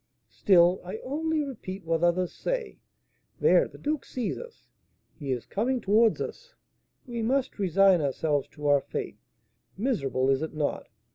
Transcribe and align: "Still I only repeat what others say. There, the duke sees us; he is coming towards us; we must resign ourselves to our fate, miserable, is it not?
"Still 0.31 0.81
I 0.83 0.97
only 1.03 1.43
repeat 1.43 1.85
what 1.85 2.03
others 2.03 2.33
say. 2.33 2.79
There, 3.39 3.67
the 3.67 3.77
duke 3.77 4.03
sees 4.03 4.35
us; 4.39 4.67
he 5.13 5.31
is 5.31 5.45
coming 5.45 5.79
towards 5.79 6.19
us; 6.19 6.55
we 7.05 7.21
must 7.21 7.59
resign 7.59 8.01
ourselves 8.01 8.47
to 8.53 8.65
our 8.65 8.81
fate, 8.81 9.19
miserable, 9.77 10.31
is 10.31 10.41
it 10.41 10.55
not? 10.55 10.87